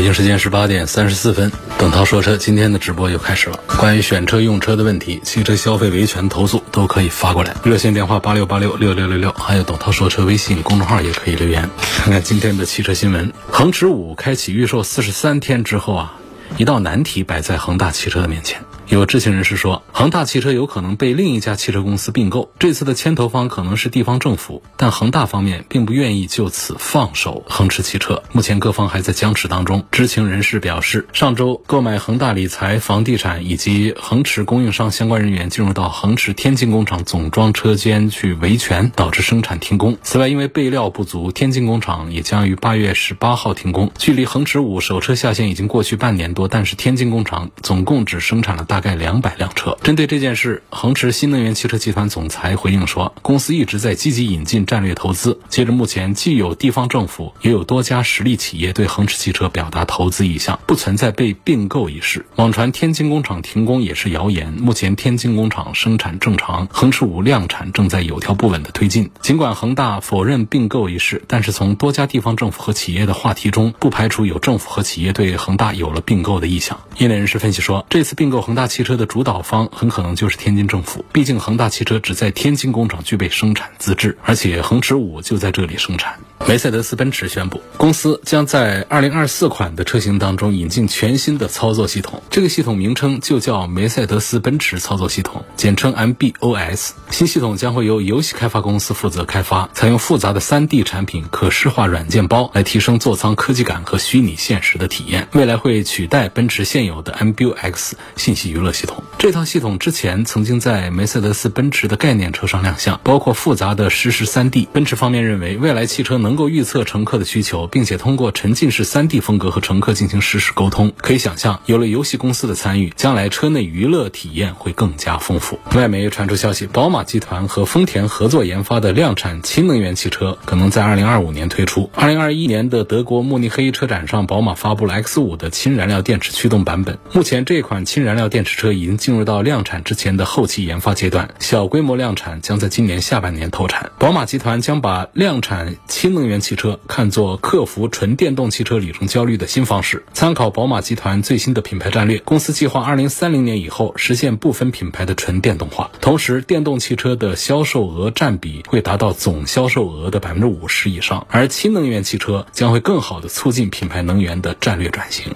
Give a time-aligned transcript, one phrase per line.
[0.00, 3.60] 北京时间十八点三十四分，董涛说车今天的直播又开始了。
[3.78, 11.68] 关于选车用车的问题，汽车消费维权投诉都可以发过来，热线电话八六八六六六六六，还有董涛说车微信公众号也可以留言。
[11.98, 16.14] 看看今天的汽车新闻，恒驰五开启预售四十三天之后啊，
[16.56, 18.58] 一道难题摆在恒大汽车的面前。
[18.90, 28.20] 有知情人士说，恒大汽车有可能被另一家汽车公司并购，这次的牵头方可能是地方政府，但恒大方面并不愿意就此放手恒驰汽车。
[28.32, 29.84] 目前各方还在僵持当中。
[29.92, 39.96] 知情人士表示，上周购买恒大理财、房地产以及恒驰供应商相关人员进入到恒驰天津工厂总装车间去维权，导致生产停工。
[40.02, 43.92] 此外，因为备料不足，天津工厂也将于八月十八号停工。
[43.96, 48.79] 距离恒驰五首车下线已经过去半年多，但是天津工厂总共只生产了大。
[48.80, 49.76] 大概两百辆车。
[49.82, 55.38] 针对这件事，恒驰新能源汽车集团总裁回应说，公司一直在积极引进战略投资。
[55.50, 62.24] 截至目前，既有地方政府，也有多家实力企业对恒驰汽车表达投资意向，不存在被并购一事。
[62.36, 64.50] 网传天津工厂停工也是谣言。
[64.54, 69.10] 目前天津工厂生产正常，恒驰五量产正在有条不紊的推进。
[69.20, 76.80] 尽管恒大否认并购一事，但是从多家地方政府和企业的话题中，不排除有政府和企业对恒大有了并购的意向。
[76.96, 78.69] 业内人士分析说，这次并购恒大。
[78.70, 86.20] 汽车的主导方很可能就是天津政府，毕竟恒大汽车只在天津工厂具备生产资质，而且恒驰五就在这里生产。
[86.50, 96.90] 梅赛德斯奔驰宣布，公司将在2024款的车型当中引进全新的操作系统，这个系统名称就叫梅赛德斯奔驰操作系统，简称 MBOS。
[97.10, 105.28] 新系统将会由游戏开发公司负责开发，采用复杂的 3D 产品可视化软件包来提升座舱科技感和虚拟现实的体验。
[105.34, 109.04] 未来会取代奔驰现有的 MBUX 信息娱乐系统。
[109.18, 114.66] 这套系统之前曾经在梅赛德斯奔驰的概念车上亮相，包括复杂的实时 3D。
[114.72, 120.90] 奔驰方面认为，未来汽车能够够预测乘客的需求，并且通过沉浸式 3D 风格和乘客进行实时沟通。
[120.96, 125.58] 可以想象，有了游戏公司的参与，将来车内娱乐体验会更加丰富。
[125.74, 131.90] 外媒传出消息，宝马集团和丰田合作研发的量产氢能源汽车可能在2025年推出。
[131.94, 136.98] 2021年的德国慕尼黑车展上，宝马发布了 X5 的氢燃料电池驱动版本。
[137.12, 143.90] 目前，这款氢燃料电池车已经进入到量产之前的后期研发阶段，小规模量产将在今年下半年投产。
[143.98, 150.04] 宝马集团将把量产氢能能源汽车看作克服纯电动汽车里程焦虑的新方式。
[150.12, 165.32] 参考宝马集团最新的品牌战略，公司计划2030年以后实现部分品牌的纯电动化，同时电动汽车的销售额占比会达到总销售额的百分之五十以上，而氢能源汽车将会更好的促进品牌能源的战略转型。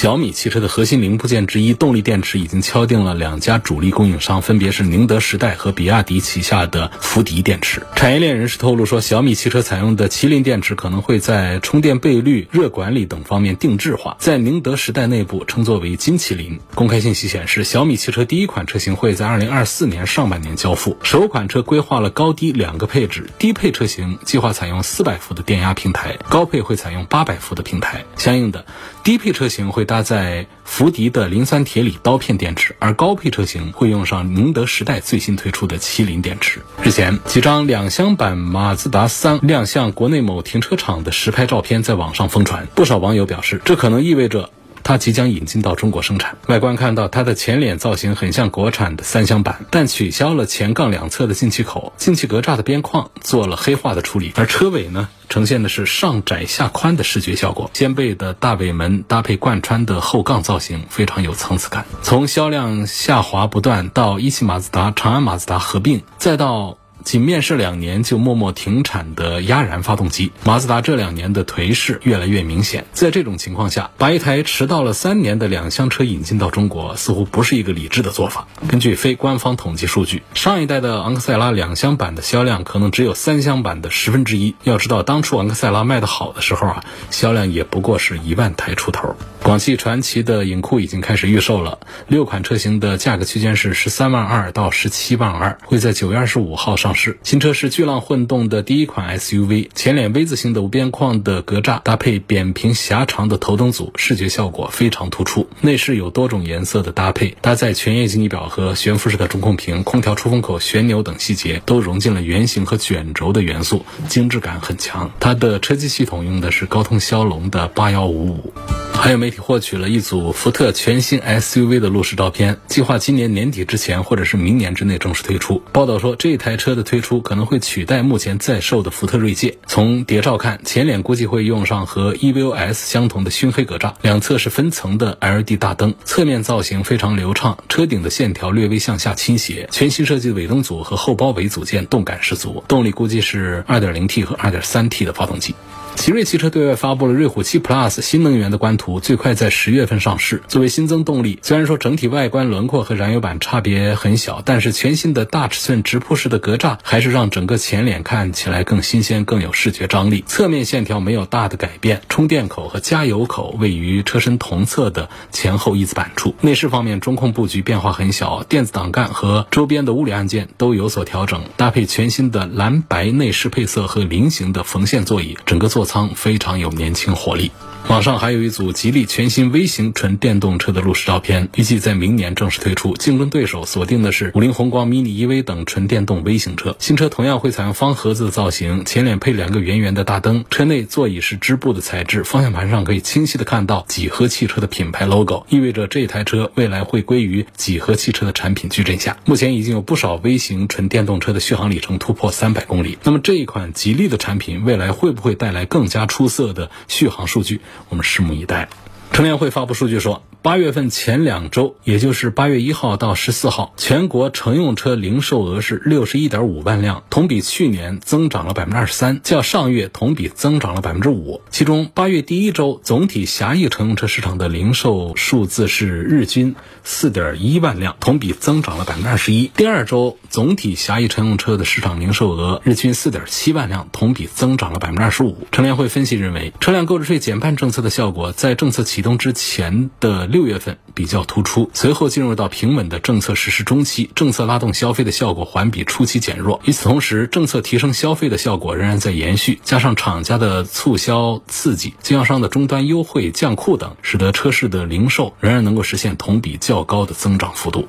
[0.00, 7.82] 小米汽车的核心零部件之一动力电池已经敲定了两家主力供应商，分别是宁德时代和比亚迪旗下的福迪电池。
[7.96, 16.60] 产业链人士透露说，小米汽车采用的麒麟电池可能会在充电倍率、热管理等方面定制化，在宁德时代内部称作为金麒麟。
[16.74, 20.96] 公开信息显示，小米汽车第一款车型会在二零二四年上半年交付。
[21.02, 28.06] 首款车规划了高低两个配置，低配车型计划采用四百伏的电压平台，高配会采用八百伏的平台。
[28.16, 28.64] 相应的，
[29.02, 36.60] 低配车型会搭载福迪的磷酸铁锂刀片电池，而高配车型会用上宁德时代最新推出的麒麟电池。
[36.82, 44.50] 日前，几张两厢版马自达三亮相国内某停车场的实拍照片在网上疯传，不少网友表示，这可能意味着。
[44.82, 46.36] 它即将引进到中国生产。
[46.46, 57.70] 外观看到它的前脸造型很像国产的三厢版，但取消了前杠两侧的进气口，进气格栅的边框做了黑化的处理，而车尾呢，呈现的是上窄下宽的视觉效果。
[57.74, 61.86] 掀背的大尾门搭配贯穿的后杠造型，非常有层次感。
[62.02, 66.79] 从销量下滑不断到一汽马自达、长安马自达合并，再到。
[67.04, 72.84] 仅面世两年就默默停产的压燃发动机，马自达这两年的颓势越来越明显。
[72.92, 78.46] 在这种情况下，把一台迟到了三年的两厢车引进到中国，似乎不是一个理智的做法。
[78.68, 84.54] 根据非官方统计数据，上一代的昂克赛拉两厢版的销量可能只有三厢版的十分之一。
[84.62, 89.16] 要知道，当初昂克赛拉卖的好的时候啊，销量也不过是一万台出头。
[89.42, 97.18] 广汽传祺的影库已经开始预售了，六款车型的价格区间是十三万二到十七万二，会在九月二十五号上市。
[97.22, 105.48] 新车是巨浪混动的第一款 SUV，前脸 V 字形的无边框的格栅搭配扁平狭长的头灯组，视觉效果非常突出。
[105.60, 115.10] 内饰有多种颜色的搭配，搭载全液晶仪表和悬浮式的中控屏，空调出风口、旋钮等细节都融进了圆形和卷轴的元素，精致感很强。
[115.20, 118.52] 它的车机系统用的是高通骁龙的八幺五五。
[118.92, 125.62] 还有媒体获取了一组福特全新 SUV 的路试照片，计划今年年底之前或者是明年之内正式推出。
[125.72, 129.58] 报道说，这台车的推出可能会取代目前在售的福特锐界。
[129.66, 139.68] 从谍照看，前脸估计会用上和 EVOS 相同的熏黑格栅，两侧是分层的 LED 大灯，侧面造型非常流畅，车顶的线条略微向下倾斜。
[139.70, 145.54] 全新设计的尾灯组和后包围组件动感十足，动力估计是 2.0T 和 2.3T 的发动机。
[145.96, 150.42] 奇瑞汽车对外发布了瑞虎7 Plus 新能源的官图，最快在十月份上市。
[150.48, 160.24] 作为新增动力，虽然说整体外观轮廓和燃油版差别很小，但是全新的大尺寸直瀑式的格栅还是让整个前脸看起来更新鲜、更有视觉张力。
[160.26, 166.34] 侧面线条没有大的改变，充电口和加油口位于车身同侧的前后翼子板处。
[166.40, 177.50] 内饰方面，中控布局变化很小，电子档杆和周边的物理按键都有所调整，搭配全新的蓝白内饰配色和菱形的缝线座椅，整个座座舱非常有年轻活力。
[177.88, 182.92] 网上还有一组吉利全新微型纯电动车的路试照片，预计在明年正式推出。
[182.92, 186.76] 竞争对手锁定的是五菱宏光 mini EV 等纯电动微型车。
[186.78, 199.16] 新车同样会采用方盒子的造型，前脸配两个圆圆的大灯，车内座椅是织布的材质，方向盘上可以清晰的看到几何汽车的品牌 logo，意味着这台车未来会归于几何汽车的产品矩阵下。
[199.24, 207.60] 目前已经有不少微型纯电动车的续航里程突破三百公里，那么这一款吉利的产品未来会不会带来更加出色的续航数据？
[207.88, 208.68] 我们拭目以待。
[209.12, 221.42] 乘联会发布数据说，八月份前两周，也就是八月一号到十四号，全国乘用车零售额是六十一点五万辆，同比去年增长了百分之二十三，较上月同比增长了百分之五。
[221.50, 229.50] 其中，八月第一周总体狭义乘用车市场的零售数字是日均四点一万辆，同比增长了百分之二十一。
[229.54, 235.46] 第二周总体狭义乘用车的市场零售额日均四点七万辆，同比增长了百分之二十五。
[235.52, 246.60] 乘联会分析认为，车辆购置税减半政策的效果在政策启动之前的六月份比较突出，随后进入到平稳的政策实施中期，政策拉动消费的效果环比初期减弱。
[246.64, 257.86] 与此同时，政策提升消费的效果仍然在延续，加上厂家的促销刺激、经销商的终端优惠降库等，使得车市的零售仍然能够实现同比较高的增长幅度。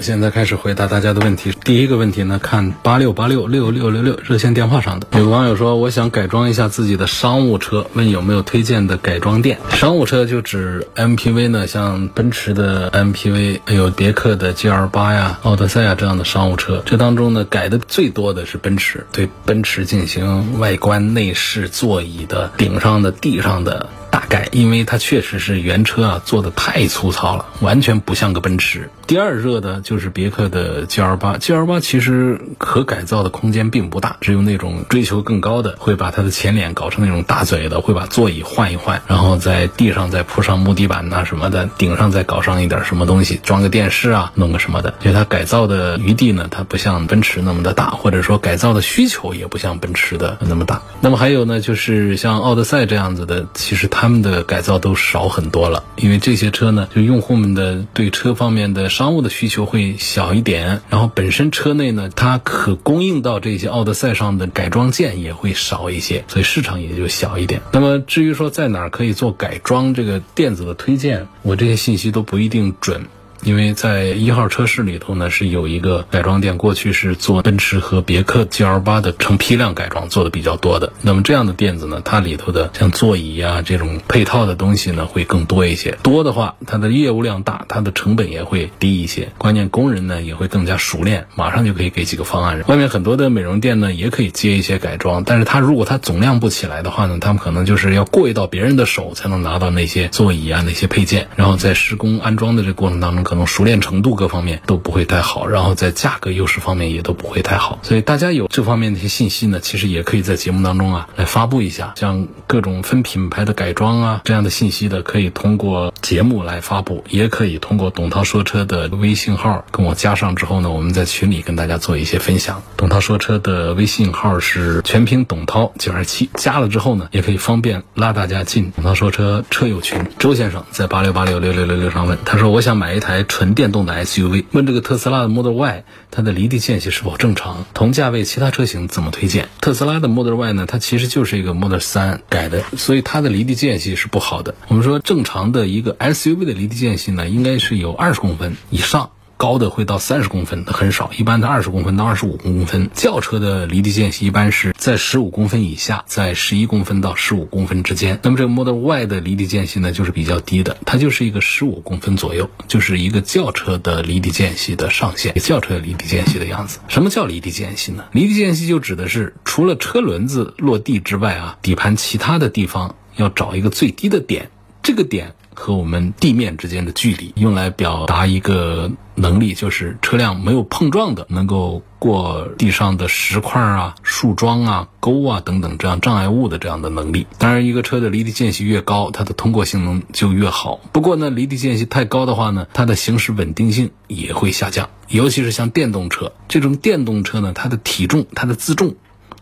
[0.00, 1.52] 现在开始回答大家的问题。
[1.64, 9.58] 第一个问题呢，看八六八六六六六六热线电话上的有网友说，我想改装一下自己的商务车，问有没有推荐的改装店。
[9.70, 16.82] 商务车就指 MPV 呢，像奔驰的 MPV，还有别克的 GL 八呀、奥德赛呀这样的商务车。
[16.84, 23.88] 这当中呢，改的最多的是奔驰，对奔驰进行外观、内饰、座椅的顶上的、地上的。
[24.32, 28.88] 改，因为它确实是原车啊做的太粗糙了，完全不像个奔驰。
[29.06, 44.94] 第二热的就是别克的 GL 八，GL 八其实可改造的空间并不大，只有那种追求更高的，会把它的前脸搞成那种大嘴的，会把座椅换一换，然后在地上再铺上木地板呐什么的，顶上再搞上一点什么东西，装个电视啊，弄个什么的。
[45.02, 50.80] 所以它改造的余地呢，它不像奔驰那么的大，或者说改造的需求也不像奔驰的那么大。
[51.02, 53.82] 那么还有呢，就是像奥德赛这样子的，其实。
[53.94, 67.60] 他们的改造都少很多了，因为这些车呢，就用户们的对车方面的商务的需求会小一点，然后本身车内呢，它可供应到这些奥德赛上的改装件也会少一些，所以市场也就小一点。
[67.72, 73.06] 那么至于说在哪儿可以做改装，这个电子的推荐，我这些信息都不一定准。
[73.44, 80.92] 因为在一号车市里头呢，是有一个改装店，过去是做奔驰和别克 GL 八的成批量改装做的比较多的。
[81.02, 85.98] 那么这样的店子呢，它里头的像座椅呀这种配套的东西呢，会更多一些。
[86.04, 89.32] 多的话，它的业务量大，它的成本也会低一些。
[89.38, 92.62] 关键工人呢也会更加熟练，马上就可以给几个方案。
[92.68, 103.24] 外面很多的美容店呢，也可以接一些改装，但是它如果它总量不起来的话呢，他们可能就是要过一道别人的手才能拿到那些座椅啊那些配件，然后在施工安装的这过程当中。
[103.32, 107.78] 可能熟练程度各方面都不会太好，然后在价格优势方面也都不会太好。
[107.82, 122.62] 所以大家有这方面的一些信息呢，其实也可以在节目当中啊来发布一下，像各种分品牌的改装啊这样的信息的，可以通过节目来发布，也可以通过董涛说车的微信号跟我加上之后呢，我们在群里跟大家做一些分享。
[122.76, 129.98] 董涛说车的微信号是全拼董涛九二七，加了之后呢，也可以方便拉大家进董涛说车车友群。
[130.18, 137.64] 周先生在八六八六六六六六上问，他说我想买一台纯电动的 SUV，问这个特斯拉的 Model Y 它的离地间隙是否正常？
[137.74, 139.48] 同价位其他车型怎么推荐？
[139.60, 144.54] 特斯拉的 Model Y 呢，它其实就是一个 Model 3改的，所以它的离地间隙是不好的。
[144.68, 149.10] 我们说正常的一个 SUV 的离地间隙呢，应该是有二十公分以上。
[149.42, 152.88] 高的会到三十公分的很少，一般在二十公分到二十五公分。
[152.94, 158.20] 轿车的离地间隙一般是在十五公分以下，在十一公分到十五公分之间。
[158.22, 166.78] 那么这个 Model Y 的离地间隙呢，就是比较低的，它就是一个十五公分左右，就是一个轿车的离地间隙的上限，轿车离地间隙的样子。
[166.86, 168.04] 什么叫离地间隙呢？
[168.12, 174.50] 离地间隙就指的是除了车轮子落地之外啊，底盘其他的地方要找一个最低的点，
[174.84, 175.34] 这个点。
[175.54, 187.26] 和我们地面之间的距离，用来表达一个能力，就是车辆没有碰撞的，能够过地上的石块啊、树桩啊、沟啊等等这样障碍物的这样的能力。
[187.38, 190.80] 当然，一个车的离地间隙越高，它的通过性能就越好。
[190.92, 194.88] 不过呢，离地间隙太高的话呢，它的行驶稳定性也会下降。
[195.08, 198.94] 尤其是像电动车这种电动车呢，它的体重、它的自重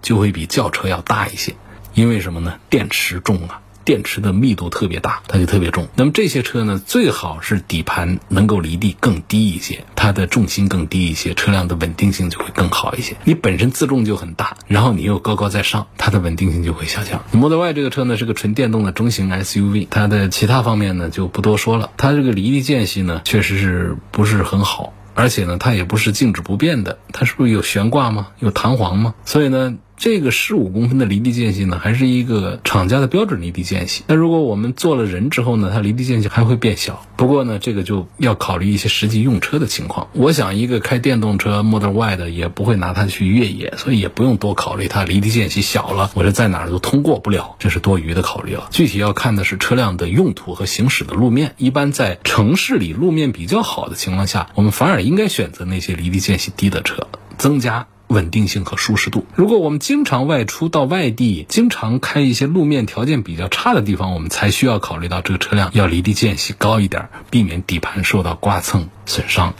[0.02, 1.54] 就会比轿车要大一些。
[1.94, 2.54] 因为什么呢？
[2.68, 3.60] 电池重啊。
[3.84, 5.88] 电池的密度特别大，它就特别重。
[5.94, 13.16] 那么这些车呢，最好是底盘能够离地更低一些，它的重心更低一些，车辆的稳定性就会更好一些。
[13.24, 17.22] 你本身自重就很大，然后你又高高在上，它的稳定性就会下降。
[17.32, 21.90] Model Y 这个车呢是个纯电动的中型 SUV，它的其他方面呢就不多说了。
[21.96, 28.28] 它这个离地间隙呢确实是不是很好，而且呢它也不是静止不变的，它是不是有悬挂吗？
[28.38, 29.14] 有弹簧吗？
[29.24, 29.76] 所以呢。
[30.00, 34.02] 这个十五公分的离地间隙呢，还是一个厂家的标准离地间隙。
[34.06, 37.04] 那如果我们做了人之后呢，它离地间隙还会变小。
[37.18, 40.08] 不过呢，这个就要考虑一些实际用车的情况。
[40.14, 48.68] 我想，一个开电动车 Model Y 的也不会拿它去越野，所以也不用多考虑它离地间隙小了，我这在哪儿都通过不了，这是多余的考虑了。
[48.70, 51.52] 具体要看的是车辆的用途和行驶的路面。
[51.58, 57.86] 一般在城市里路面比较好的情况下，我们反而应该选择那些离地间隙低的车，增加。
[58.10, 59.24] 稳定性和舒适度。
[59.34, 69.54] 如果我们经常外出到外地，经常开一些路面条件比较差的地方，我们才需要考虑到这个车辆要离地间隙高一点，避免底盘受到刮蹭损伤。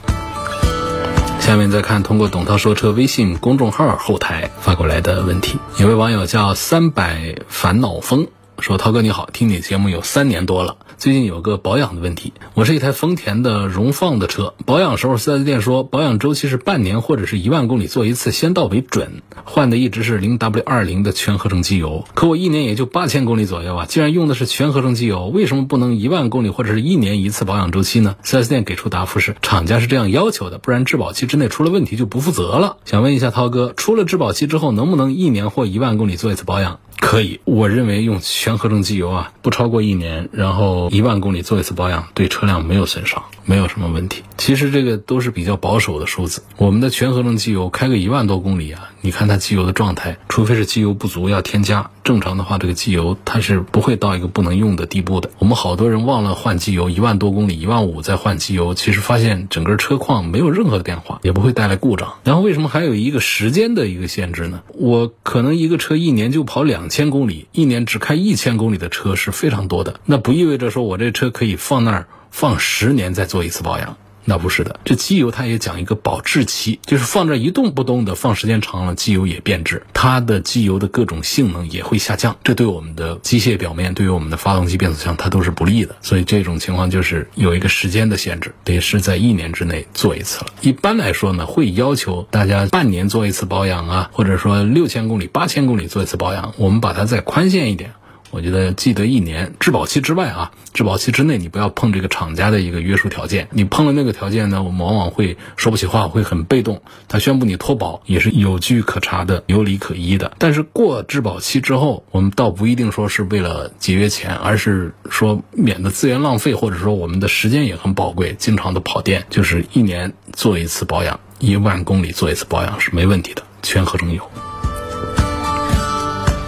[1.40, 8.28] 下面再看通过董涛说车微信公众号后台发过来的问题，有位网友叫三百烦恼风
[8.59, 19.23] 说：“涛哥你好，听你节目有三年多了。”最近有个保养的问题，我是一台丰田的荣放的车，保养时候四 S 店说保养周期是半年或者是一万公里做一次，先到为准。
[19.47, 23.87] 换的一直是零 W 二零的全合成机油，可我一年也就八千公里左右啊。
[23.87, 28.16] 既然用的是全合成机油，为什么不能一万公里或者是一年一次保养周期呢？
[28.23, 32.76] 四 S 店给出答复是厂家是这样要求的，不然质保期之内出了问题就不负责了。
[32.85, 36.78] 想问一下涛哥，出了质保期之后能不能一年或一万公里做一次保养？
[37.00, 44.23] 可以，我认为用全合成机油啊，不超过一年，然后一万公里做一次保养，对车辆没有损伤，没有什么问题。
[44.37, 46.42] 其实这个都是比较保守的数字。
[46.57, 55.30] 我们的全合成机油开个一万多公里啊，你看它机油的状态，除非是机油不足要添加，正常的话这个机油它是不会到一个不能用的地步的。
[55.38, 62.14] 我们好多人忘了换机油，一万多公里、一万五再换机油，其实发现整个车况没有任何的变化，也不会带来故障。
[62.25, 64.62] 然后为什么还有一个时间的一个限制呢？
[64.75, 66.90] 我可能一个车一年就跑两。
[66.91, 73.97] 千公里一年只开一千公里的车是非常多的，那不意味着说我这车可以放那儿放十年再做一次保养。
[74.25, 85.97] 那不是的，这机油它也讲一个保质期，就是放这一动不动的，放时间长了，机油也变质，它的机油的各种性能也会下降，这对我们的机械表面，对于我们的发动机变速箱，它都是不利的。
[86.00, 90.47] 所以这种情况就是有一个时间的限制，得是在一年之内做一次了。
[90.61, 97.93] 一般来说呢，会要求大家半年做一次保养啊，或者说六千公里、八千公里做一次保养，我们把它再宽限一点。
[98.31, 103.49] 我觉得记得一年质保期之外啊，质保期之内你不要碰这个厂家的一个约束条件。
[103.51, 106.83] 你碰了那个条件呢，我们往往会说不起话，会很被动。
[107.09, 110.33] 他宣布你脱保也是有据可查的，有理可依的。
[110.39, 124.23] 但是过质保期之后，我们倒不一定说是为了节约钱，而是说免得资源浪费，或者说我们的时间也很宝贵，经常的跑电，就是一年做一次保养，一万公里做一次保养是没问题的，全合成油。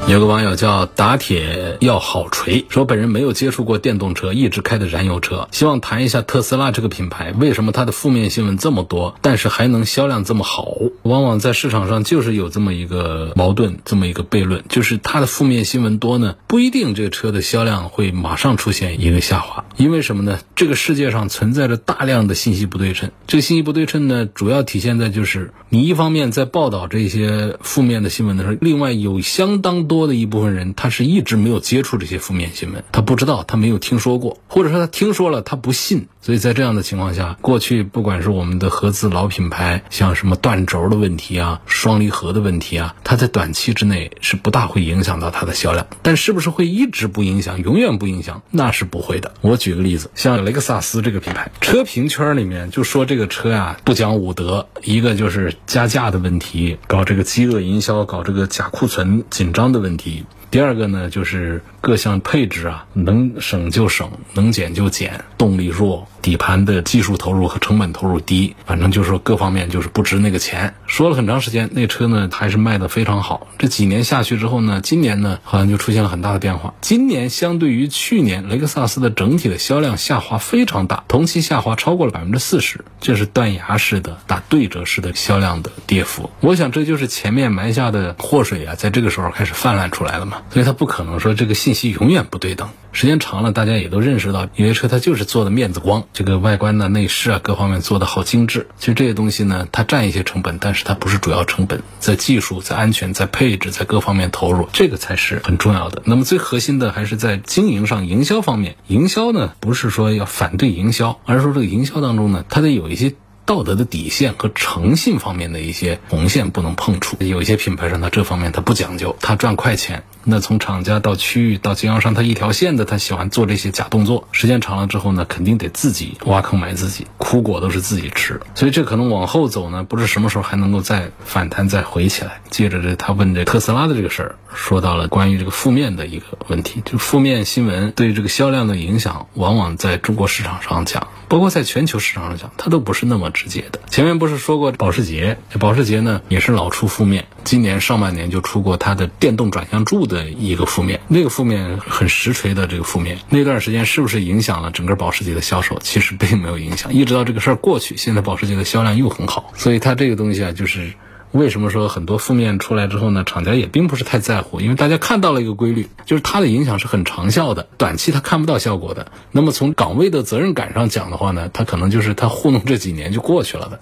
[0.08, 10.76] 有个网友叫打铁要好锤，说本人没有接触过电动车，一直开的燃油车，希望谈一下特斯拉这个品牌，为什么它的负面新闻这么多，但是还能销量这么好？
[11.02, 20.40] 往往在市场上就是有这么一个矛盾，这么一个悖论，就是它的负面新闻多呢，不一定这个车的销量会马上出现一个下滑，因为什么呢？
[20.56, 36.08] 这个世界上存在着大量的信息不对称，这个信息不对称呢，主要体现在就是你一方面在报道这些负面的新闻的时候，另外有相当多的一部分人，他是一直没有接触这些负面新闻，他不知道，他没有听说过，或者说他听说了，他不信。
[36.22, 45.86] 所以在这样的情况下，过去不管是我们的合资老品牌，像什么断轴的问题啊、双离合的问题啊，它在短期之内是不大会影响到它的销量。
[46.00, 48.42] 但是不是会一直不影响、永远不影响？
[48.50, 49.34] 那是不会的。
[49.40, 60.24] 我举个例子，像雷克萨斯这个品牌，车评圈里面就说这个车呀不讲武德，一个就是加价的问题，搞这个饥饿营销，搞这个假库存紧张的问题。
[60.50, 70.72] 第二个呢，就是各项配置啊，能省就省，能减就减，动力弱，底盘的技术投入和成本投入低，反正就是各方面就是不值那个钱。
[70.86, 73.48] 说了很长时间，那车呢还是卖的非常好。
[73.58, 76.72] 这几年下去之后呢，今年呢好像就出现了很大的变化。
[76.80, 86.30] 今年相对于去年，雷克萨斯的整体的销量下滑非常大，同期下滑超过了百分之四十，这是断崖式的、打对折式的销量的跌幅。
[86.40, 90.38] 我想这就是前面埋下的祸水啊，在这个时候开始泛滥出来了嘛。
[90.50, 98.68] 所以它不可能说这个信息永远不对等，时间长了，大家也都认识到，有些车它就是做的面子光，这个外观呢、内饰啊各方面做的好精致。
[98.78, 106.02] 其实这些东西呢，它占一些成本，但是它不是主要成本，在技术、在安全、在配置、在各方面投入，这个才是很重要的。
[106.04, 108.76] 那么最核心的还是在经营上、营销方面。
[108.86, 113.14] 营销呢，不是说要反对营销，而是说这个营销当中呢，它得有一些。
[113.44, 117.16] 道德的底线和诚信方面的一些红线不能碰触。
[117.18, 120.04] 有一些品牌上，它这方面它不讲究，它赚快钱。
[120.24, 124.28] 那从厂家到区域到经销商，他一条线的，他喜欢做这些假动作。
[124.32, 128.40] 时间长了之后呢，肯定得自己挖坑埋自己，苦果都是自己吃。
[128.54, 132.40] 所以这可能往后走呢，不知什么时候还能够再反弹再回起来。
[132.50, 143.80] 接着这他问这特斯拉的这个事儿，说到了关于这个负面的一个问题，就负面新闻对这个销量的影响，往往在中国市场上讲，包括在全球市场上讲，它都不是那么直接的。
[143.88, 155.78] 前面不是说过保时捷，保时捷呢也是老出负面，今年上半年就出过它的电动转向柱的一个负面，那个负面很实锤的这个负面，那段时间是不是影响了整个保时捷的销售？
[155.82, 160.92] 其实并没有影响，一直到这个事儿过去，现在保时捷的销量又很好，所以它这个东西啊，就是。
[161.32, 163.24] 为什么说很多负面出来之后呢？
[163.24, 169.06] 厂家也并不是太在乎，因为大家看到了一个规律，就是它的影响是很长效的，短期它看不到效果的。
[169.30, 173.78] 那么从岗位的责任感上讲的话呢，它可能就是它糊弄这几年就过去了的。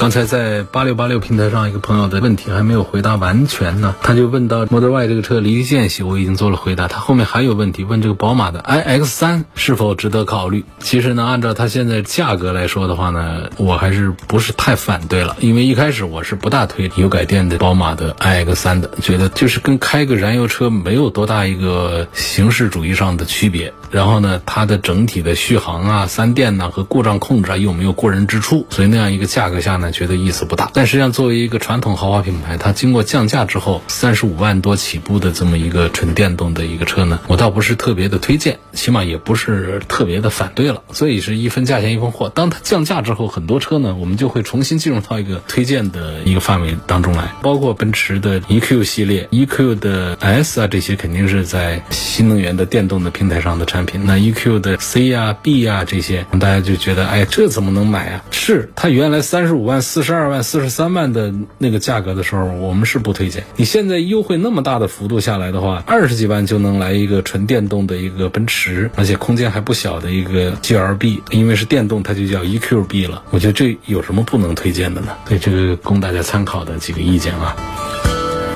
[0.00, 6.88] 刚才在八六八六平台上一个朋友的问题还没有回答完全呢，他就问到 Model Y 这个车离地间隙，我已经做了回答。
[6.88, 10.64] 他后面还有问题，问这个宝马的 iX 三是否值得考虑？
[10.78, 16.85] 其实呢，按照它现在价格来说的话呢，我还是不是太反对了，因为一开始我是不大推。
[16.96, 23.72] 油改电的宝马的 iX 三的，觉得就是跟开个燃油车没有多大一个形式主义上的区别。
[23.90, 30.70] 然后呢，它的整体的续航啊、三电呐和故障控制啊又没有过人之处，所以那样一个价格下呢，觉得意思不大。
[30.74, 40.82] 但实际上，作为一个传统豪华品牌，它经过降价之后，三十五万多起步的这么一个纯电动的一个车呢，我倒不是特别的推荐，起码也不是特别的反对了。
[40.92, 42.28] 所以是一分价钱一分货。
[42.28, 53.66] 当它降价之后，很多车呢，我们就会重新进入到一个推荐的一个范围当中来，包括奔驰的 EQ 系列、EQ 的 S 啊，这些肯定是在新能源的电动的平台上的。
[53.66, 58.24] 产品那 EQ 的 C 呀 B 呀这些，大家就觉得哎，这怎么能买啊？
[58.30, 63.44] 是它原来三十五万、四十二万、四十三万的那个价格的时候，我们是不推荐。
[63.56, 73.24] 你现在优惠那么大的幅度下来的话，二十几万就能来一个纯电动的一个奔驰，而且空间还不小的一个 GLB，因为是电动，它就叫 EQB 了。
[73.30, 75.16] 我觉得这有什么不能推荐的呢？
[75.28, 77.56] 对这个供大家参考的几个意见啊。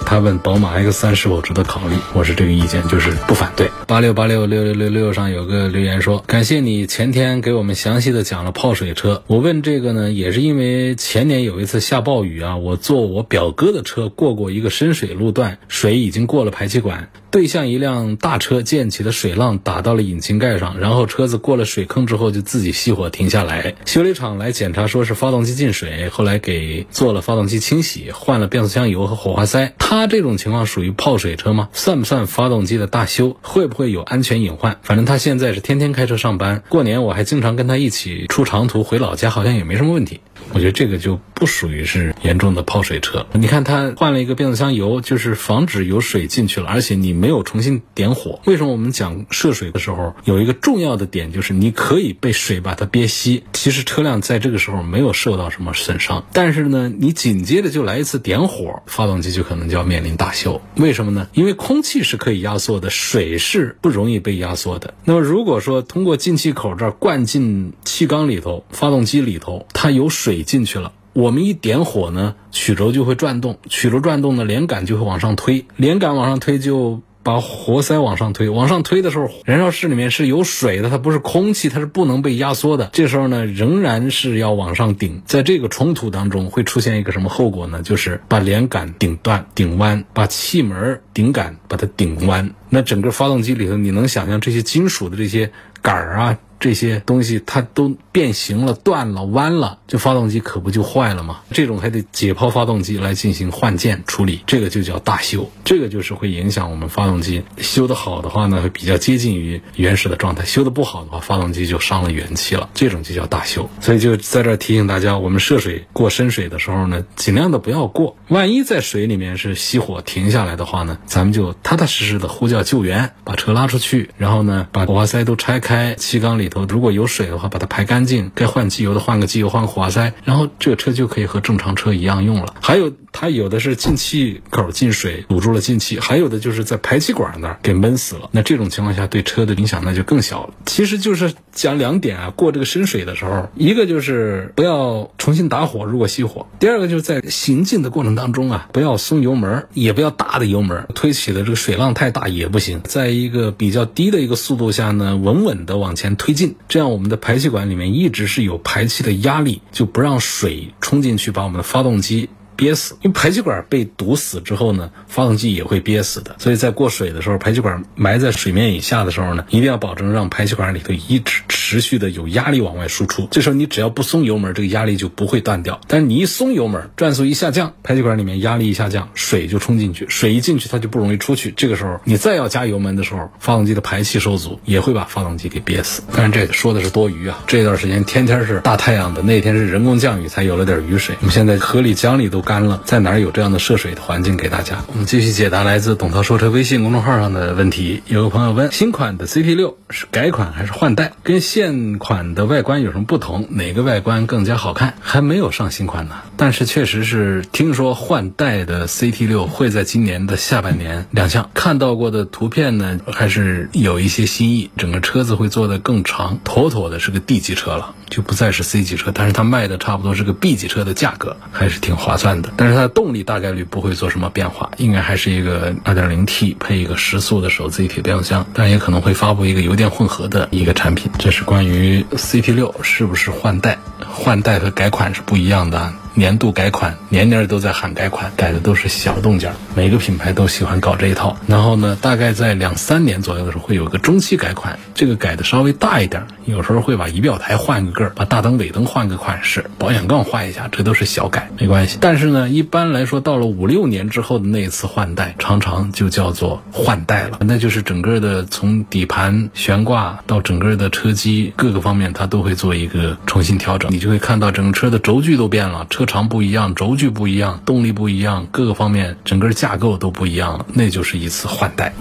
[0.04, 3.70] 他问宝马 X 三是否值得考虑，我是这个意见，就是不反对。
[3.86, 9.22] 八六八六六六六六上有个留言说，感谢你前天给我们详细的讲了泡水车。
[9.28, 17.08] 我问这个呢，也是因为前年有一次下暴雨啊，我坐我表哥的车过过一个深水路段，水已经过了排气管。
[17.30, 23.74] 对向一辆大车溅起的水浪打到了引擎盖上，然后车子过了水坑之后就自己熄火停下来。
[23.86, 29.74] 修理厂来检查说是发动机进水，后来给做了发动机清洗，换了变速箱油和火花塞。
[29.78, 31.68] 他这种情况属于泡水车吗？
[31.72, 33.36] 算不算发动机的大修？
[33.42, 34.78] 会不会有安全隐患？
[34.82, 40.20] 反正他现在是天天开车上班，过年我还经常跟他一起出长途回老家，好像也没什么问题。
[40.52, 43.26] 我觉得这个就不属于是严重的泡水车。
[43.32, 48.40] 你看它换了一个变速箱油，就是防止有水进去了，而且你没有重新点火。
[48.46, 60.60] 为什么我们讲涉水的时候有一个重要的点，就是你可以被水把它憋熄，其实车辆在这个时候没有受到什么损伤，但是呢，你紧接着就来一次点火，发动机就可能就要面临大修。
[60.76, 61.28] 为什么呢？
[61.32, 64.94] 因为空气是可以压缩的，水是不容易被压缩的。
[65.04, 77.02] 那么如果说通过进气口这儿灌进气缸里头，发动机里头它有水进去了，我们一点火呢，曲轴就会转动，曲轴转动呢，连杆就会往上推，连杆往上推就。
[77.22, 82.88] 把活塞往上推，往上推的时候，燃烧室里面是有水的，它不是空气，它是不能被压缩的。
[82.94, 85.20] 这时候呢，仍然是要往上顶。
[85.26, 87.82] 在这个冲突当中，会出现一个什么后果呢？
[87.82, 92.54] 就是把连杆顶断、顶弯，把气门顶杆把它顶弯。
[92.70, 96.38] 那整个发动机里头，你能想象这些金属的这些杆儿啊？
[96.60, 101.40] 这些东西它都变形了、断了、弯了，这发动机可不就坏了吗？
[101.50, 105.50] 这种还得解剖发动机来进行换件处理，这个就叫大修。
[105.64, 112.68] 这个就是会影响我们发动机修得好的话呢，会比较接近于原始的状态；修得不好的话，发动机就伤了元气了。
[112.74, 113.70] 这种就叫大修。
[113.80, 118.16] 所以就在这提醒大家，我们涉水过深水的时候呢，尽量的不要过。
[118.28, 126.49] 万一在水里面是熄火停下来的话呢，咱们就踏踏实实的呼叫救援，把车拉出去，然后呢把火花塞都拆开，气缸里。
[126.50, 132.54] 头如果有水的话，把它排干净，该换机油的换个机油，换个火花塞，然后这个车就可以和正常车一样用了。
[132.60, 138.28] 还有，它有的是进气口进水堵住了进气，还有的就是在排气管那儿给闷死了。
[138.32, 140.54] 那这种情况下对车的影响那就更小了。
[140.66, 152.80] 其实就是讲两点啊，过这个深水的时候，一个就是不要重新打火，如果熄火；第二个就是在行进的过程当中啊，不要松油门，也不要大的油门，推起的这个水浪太大也不行。
[152.84, 156.39] 在一个比较低的一个速度下呢，稳稳的往前推进。
[156.68, 162.28] 这样，我们的排气管里面一直是有排气的压力，就不让水冲进去，把我们的发动机。
[162.60, 166.36] 憋死，因为排气管被堵死之后呢，发动机也会憋死的。
[166.38, 173.26] 所以在过水的时候，排气管埋在水面以下的时候呢，一定要保证让排气管里头一直持续的有压力往外输出。
[173.30, 175.80] 这时候你只要不松油门，这个压力就不会断掉。
[175.88, 181.54] 但是你一松油门，转速一下降，排气管里面压力一下降，水就冲进去，水一进去它就不容易出去。
[181.56, 186.02] 这个时候你再要加油门的时候，发动机的排气受阻也会把发动机给憋死。
[186.14, 187.42] 但是这个说的是多余啊！
[187.46, 191.16] 这段时间天天是大太阳的，那天是人工降雨才有了点雨水。
[191.20, 192.44] 我们现在河里江里都。
[192.50, 194.82] 干了，在哪儿有这样的涉水的环境给大家？
[194.88, 198.02] 我们继续解答来自董涛说车微信公众号上的问题。
[198.08, 201.12] 有个朋友问：新款的 CT 六是改款还是换代？
[201.22, 203.46] 跟现款的外观有什么不同？
[203.50, 204.94] 哪个外观更加好看？
[205.00, 211.48] 还没有上新款呢，但是确实是听说换代的 CT 六会在今年的下半年亮相。
[211.54, 214.72] 看到过的图片呢，还是有一些新意。
[214.76, 219.12] 整个车子会做得更长，妥妥的是个 D 级车了，就不再是 C 级车。
[219.14, 231.10] 但是它卖的差不多是个 B 级车的价格，还是挺划算但是它的动力大概率不会做什么变化，应该还是一个 2.0T 配一个十速的手自一体变速箱，但也可能会发布一个油电混合的一个产品。
[231.18, 235.92] 这是关于 CT6 是不是换代，换代和改款是不一样的。
[236.20, 241.34] 年度改款，年年都在喊改款，改的都是小动静每个品牌都喜欢搞这一套。
[241.46, 251.96] 然后呢，大概在两三年左右的时候，会有个中期改款，这个改的稍微大一点，有时候会把仪表台换个个儿把大灯、尾灯换个款式，保险杠换一下，这都是小改，没关系。
[252.02, 265.86] 但是呢，一般来说，到了五六年之后的那一次换代，常常就叫做换代了，那就是整个的从底盘、悬挂到整个的车机各个方面，它都会做一个重新调整，你就会看到整个车的轴距都变了。
[265.88, 271.94] 车长不一样，轴距不一样，动力不一样，各个方面整个架构都不一样了，那就是一次换代。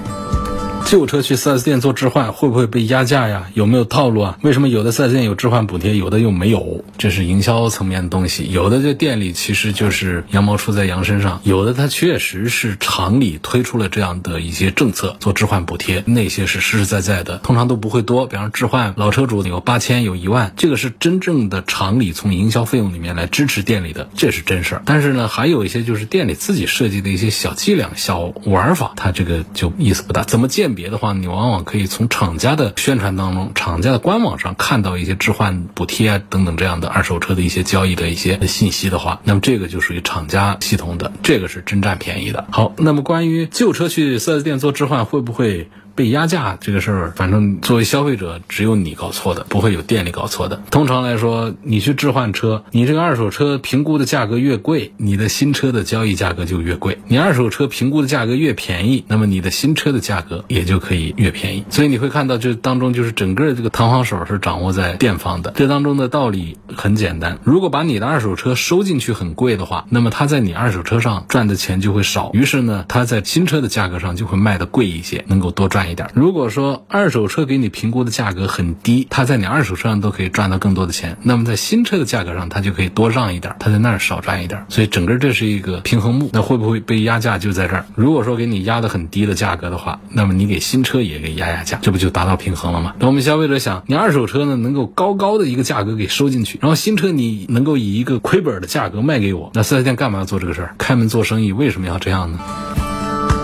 [0.85, 3.49] 旧车去 4S 店做置换会不会被压价呀？
[3.53, 4.37] 有没有套路啊？
[4.41, 6.83] 为什么有的 4S 店有置换补贴，有的又没有？
[6.97, 8.49] 这是营销层面的东西。
[8.51, 18.25] 有的这店里其实就是羊毛出在羊身上，有的它确实是厂里推出了这样的一些政策做置换补贴，那些是实实在在的，通常都不会多。
[18.25, 24.81] 比方置换老车主有八千有一万，这个是真正的厂里从营销费用里面来支持店里的，这是真事儿。
[24.85, 30.23] 但是呢，还有一些就是店里自己设计的一些小伎俩、小玩法，它这个就意思不大。
[30.23, 30.79] 怎么鉴别？
[30.79, 42.47] 别的话，你往往可以从厂家的宣传当中、厂家的官网上看到一些置换补贴啊等等这样的二手车的一些交易的一些信息的话，那么这个就属于厂家系统的，这个是真占便宜的。
[42.49, 45.69] 好，那么关于旧车去四 S 店做置换会不会？
[45.99, 50.61] 被压价这个事儿，反正作为消费者，只有你搞错的，不会有店里搞错的。
[50.71, 61.65] 通常来说，你去置换车，你这个二手车评估的价格越贵，你的新车的交易价格就越贵；你二手车评估的价格越便宜，那么你的新车的价格也就可以越便宜。
[61.69, 65.51] 所以你会看到，这当中就是整个这个弹簧手是掌握在店方的。
[65.57, 76.09] 这当中的道理很简单：如果把你的二手车收进去很贵的话，那么他在你二手车上赚的钱就会少，于是呢，他在新车的价格上就会卖的贵一些，能够多赚一点。
[76.13, 84.65] 如果说二手车给你评估的价格很低，他在你二手车上都可以赚到更多的钱，那么在新车的价格上他就可以多让一点，他在那儿少赚一点。
[84.69, 87.85] 所以整个这是一个平衡木，那会不会被压价就在这儿？
[87.95, 92.93] 如果说给你压的很低的价格的话，那么你给新车也给压压价，这不就达到平衡了吗？
[92.99, 100.75] 那我们消费者想，你二手车呢能够高高的一个价格给收进去，然后新车你能够以一个亏本的价格卖给我，那四 S 店干嘛要做这个事儿？
[100.77, 102.39] 开门做生意为什么要这样呢？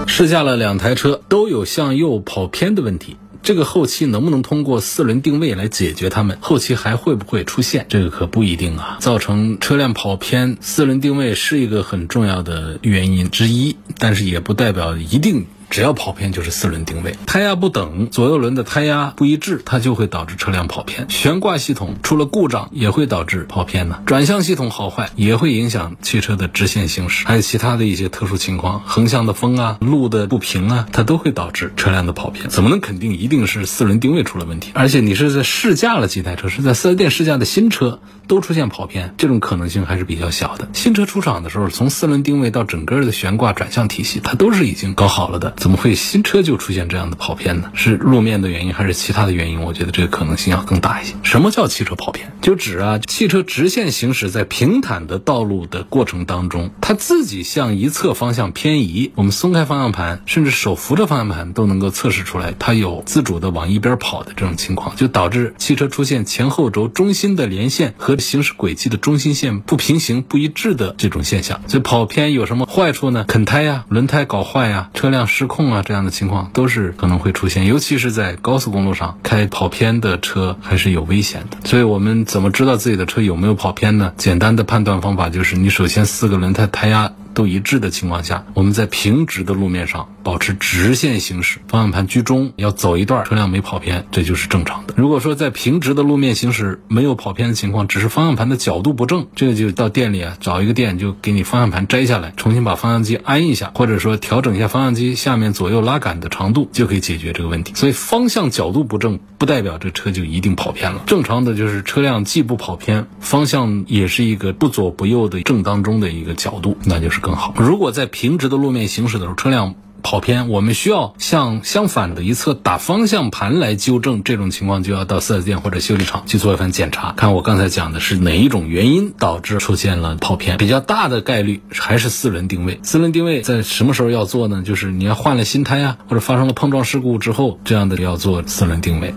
[0.07, 3.17] 试驾了两台车，都有向右跑偏的问题。
[3.43, 6.39] 这个后期能不能通过四轮定位来解决它们？
[6.41, 7.85] 后期还会不会出现？
[7.89, 8.97] 这个可不一定啊。
[8.99, 15.45] 造成车辆跑偏，四轮定位是一个很重要的原因之一，但是也不代表一定。
[15.75, 21.07] 只要跑偏就是四轮定位，胎压不等，左右轮的胎压不一致，它就会导致车辆跑偏。
[21.09, 23.99] 悬挂系统出了故障也会导致跑偏呢。
[24.05, 32.47] 转向系统好坏也会影响汽车的直线行驶，还有其他的一些特殊情况，横向的风啊、路的不平啊，它都会导致车辆的跑偏。
[32.47, 34.71] 怎么能肯定一定是四轮定位出了问题？
[34.75, 40.69] 而且你是在试驾了几台车，是在四 S 店试驾的新车都出现跑偏，这种可能性还是比较小的。
[40.71, 45.53] 新车出厂的时候，从四轮定位到整个的悬挂转向体系，它都是已经搞好了的。
[45.65, 47.71] 怎么会新车就出现这样的跑偏呢？
[47.73, 49.63] 是路面的原因还是其他的原因？
[49.63, 51.15] 我觉得这个可能性要更大一些。
[51.23, 52.31] 什么叫汽车跑偏？
[52.39, 59.11] 就指啊，汽车直线行驶在平坦的道路的过程当中，它自己向一侧方向偏移。
[59.15, 71.59] 我们松开方向盘，甚至手扶着方向盘都能够测试出来，它有自主的往一边跑的这种情况，就导致汽车出现前后轴中心的连线和行驶轨迹的中心线不平行、不一致的这种现象。
[71.65, 73.25] 所以跑偏有什么坏处呢？
[73.27, 81.57] 啃胎呀，轮胎搞坏呀，车辆失控啊，这样的情况都是可能会出现，尤其是在高速公路上开跑偏的车还是有危险的。
[81.63, 84.13] 所以我们怎么知道自己的车有没有跑偏呢？
[84.17, 87.11] 简单的判断方法就是，你首先四个轮胎胎压。
[87.35, 94.95] 都一致的情况下，我们在平直的路面上保持直线行驶，方向盘居中，要走一段，车辆没跑偏，这就是正常的。
[94.97, 107.73] 如果说在平直的路面行驶没有跑偏的情况，只是方向盘的角度不正，这个就到店里啊，找一个店就给你方向盘摘下来，重新把方向机安一下，或者说调整一下方向机下面左右拉杆的长度，就可以解决这个问题。
[107.75, 111.03] 所以方向角度不正，不代表这车就一定跑偏了。
[111.05, 117.15] 正常的就是车辆既不跑偏，方向也是一个不左不右的正当中的一个角度，那就是。
[117.25, 117.55] 更好。
[117.57, 119.73] 如果在平直的路面行驶的时候，车辆
[120.05, 124.21] 跑偏，我们需要向相反的一侧打方向盘来纠正。
[124.23, 130.57] 这种情况就要到四 S 店或者修理厂去做一番检查，看我刚才讲的是哪一种原因导致出现了跑偏。
[130.57, 132.79] 比较大的概率还是四轮定位。
[132.83, 134.61] 四轮定位在什么时候要做呢？
[134.63, 139.15] 就是你要换了新胎啊，或者发生了碰撞事故之后，这样的要做四轮定位。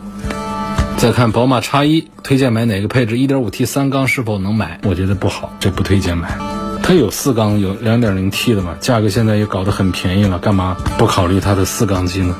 [0.97, 4.81] 再看宝马叉一，推荐买哪个配置？1.5T 三缸是否能买？
[4.85, 6.58] 我觉得不好，这不推荐买。
[6.89, 12.35] 它有四缸，有两点零 T 的嘛，价格现在也搞得很便宜了，干嘛不考虑它的四缸机呢？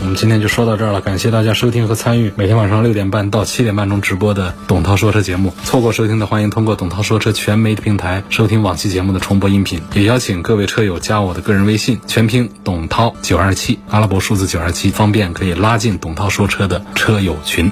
[0.00, 5.52] 我们今天就说到这儿了，感谢大家收听和参与每天晚上六点半到七点半钟直播的董涛说车节目。
[5.62, 9.80] 错过收听的，欢迎通过董涛说车全媒体平台收听往期节目的重播音频。
[9.94, 17.70] 也邀请各位车友加我的个人微信，全拼董涛九二七，阿拉伯数字九二七，方便可以拉进董涛说车的车友群。